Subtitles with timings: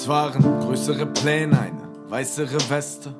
[0.00, 3.12] Es waren größere Pläne, eine weißere Weste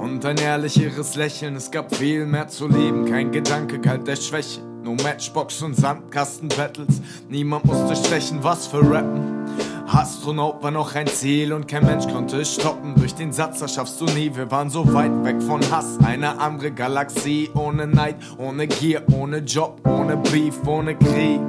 [0.00, 1.56] und ein ehrlicheres Lächeln.
[1.56, 4.60] Es gab viel mehr zu leben, kein Gedanke kalt der Schwäche.
[4.84, 9.46] No Matchbox und Sandkasten-Battles, niemand musste stechen, was für Rappen.
[9.88, 12.94] Astronaut war noch ein Ziel und kein Mensch konnte es stoppen.
[12.94, 14.30] Durch den Satz, das schaffst du nie.
[14.32, 15.98] Wir waren so weit weg von Hass.
[16.04, 21.40] Eine andere Galaxie, ohne Neid, ohne Gier, ohne Job, ohne Brief, ohne Krieg.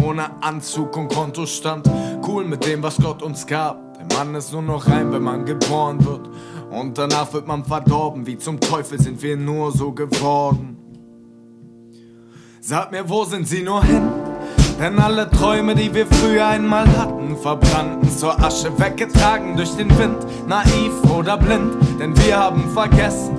[0.00, 1.86] Ohne Anzug und Kontostand.
[2.26, 3.87] Cool mit dem, was Gott uns gab.
[4.18, 6.28] Mann ist nur noch rein, wenn man geboren wird.
[6.72, 8.26] Und danach wird man verdorben.
[8.26, 10.76] Wie zum Teufel sind wir nur so geworden.
[12.60, 14.10] Sag mir, wo sind sie nur hin?
[14.80, 20.18] Denn alle Träume, die wir früher einmal hatten, verbrannten zur Asche, weggetragen durch den Wind,
[20.48, 23.38] naiv oder blind, denn wir haben vergessen,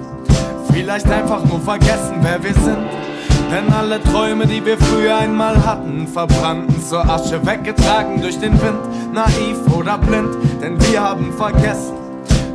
[0.72, 3.09] vielleicht einfach nur vergessen, wer wir sind.
[3.52, 9.14] Denn alle Träume, die wir früher einmal hatten, verbrannten zur Asche, weggetragen durch den Wind,
[9.14, 11.96] naiv oder blind, denn wir haben vergessen,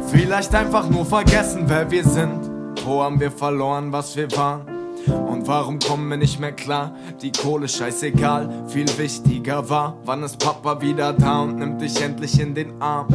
[0.09, 2.48] vielleicht einfach nur vergessen, wer wir sind.
[2.84, 4.73] Wo haben wir verloren, was wir waren?
[5.06, 6.94] Und warum kommen wir nicht mehr klar?
[7.20, 12.41] Die Kohle scheißegal, viel wichtiger war, wann ist Papa wieder da und nimmt dich endlich
[12.41, 13.08] in den Arm?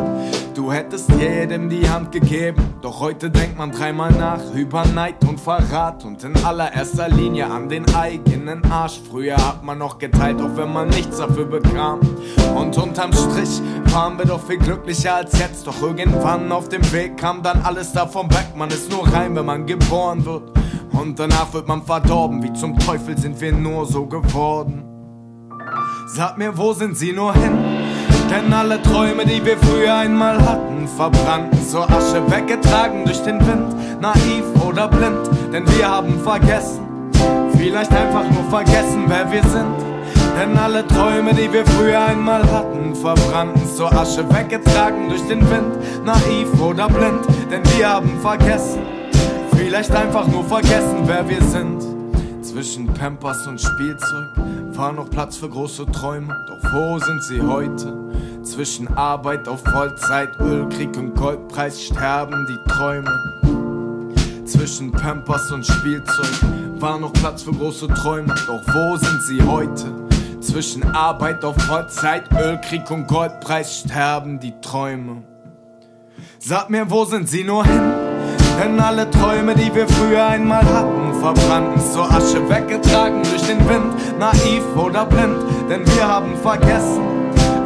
[0.53, 5.39] Du hättest jedem die Hand gegeben, doch heute denkt man dreimal nach über Neid und
[5.39, 8.99] Verrat und in allererster Linie an den eigenen Arsch.
[9.09, 11.99] Früher hat man noch geteilt, auch wenn man nichts dafür bekam.
[12.55, 13.61] Und unterm Strich
[13.93, 17.93] waren wir doch viel glücklicher als jetzt, doch irgendwann auf dem Weg kam dann alles
[17.93, 18.47] davon weg.
[18.55, 20.51] Man ist nur rein, wenn man geboren wird.
[20.99, 24.83] Und danach wird man verdorben, wie zum Teufel sind wir nur so geworden.
[26.13, 27.57] Sag mir, wo sind sie nur hin?
[28.29, 34.01] Denn alle Träume, die wir früher einmal hatten, verbrannten zur Asche, weggetragen durch den Wind,
[34.01, 36.81] naiv oder blind, denn wir haben vergessen,
[37.55, 39.77] vielleicht einfach nur vergessen, wer wir sind.
[40.37, 45.77] Denn alle Träume, die wir früher einmal hatten, verbrannten zur Asche, weggetragen durch den Wind,
[46.05, 48.98] naiv oder blind, denn wir haben vergessen,
[49.69, 51.79] vielleicht einfach nur vergessen, wer wir sind.
[52.43, 54.29] Zwischen Pampers und Spielzeug
[54.73, 57.93] war noch Platz für große Träume, doch wo sind sie heute?
[58.41, 63.13] Zwischen Arbeit auf Vollzeit, Ölkrieg und Goldpreis sterben die Träume.
[64.43, 66.41] Zwischen Pampers und Spielzeug
[66.79, 69.85] war noch Platz für große Träume, doch wo sind sie heute?
[70.41, 75.21] Zwischen Arbeit auf Vollzeit, Ölkrieg und Goldpreis sterben die Träume.
[76.39, 78.08] Sag mir, wo sind sie nur hin?
[78.61, 84.19] Denn alle Träume, die wir früher einmal hatten, verbrannten zur Asche, weggetragen durch den Wind,
[84.19, 85.37] naiv oder blind,
[85.69, 87.01] denn wir haben vergessen,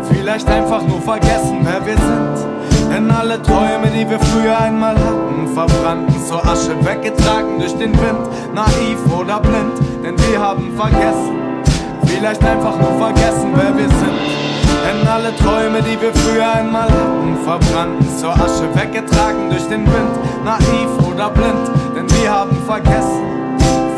[0.07, 2.91] vielleicht einfach nur vergessen, wer wir sind.
[2.93, 8.53] Denn alle Träume, die wir früher einmal hatten, verbrannten zur Asche, weggetragen durch den Wind,
[8.53, 11.63] naiv oder blind, denn wir haben vergessen,
[12.05, 14.52] vielleicht einfach nur vergessen, wer wir sind.
[14.83, 20.43] Denn alle Träume, die wir früher einmal hatten, verbrannten zur Asche, weggetragen durch den Wind,
[20.43, 23.23] naiv oder blind, denn wir haben vergessen,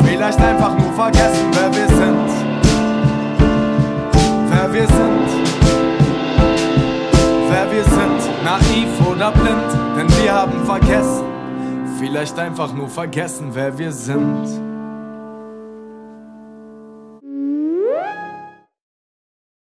[0.04, 2.30] vielleicht einfach nur vergessen, wer wir sind.
[4.48, 5.46] Wer wir sind.
[7.48, 11.24] Wer wir sind, naiv oder blind, denn wir haben vergessen,
[11.98, 14.75] vielleicht einfach nur vergessen, wer wir sind.